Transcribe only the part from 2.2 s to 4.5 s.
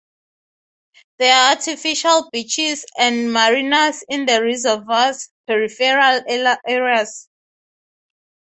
beaches and marinas in the